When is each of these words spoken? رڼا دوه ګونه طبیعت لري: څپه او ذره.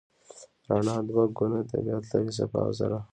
رڼا 0.69 0.95
دوه 1.07 1.23
ګونه 1.37 1.59
طبیعت 1.71 2.03
لري: 2.11 2.29
څپه 2.37 2.57
او 2.65 2.71
ذره. 2.79 2.99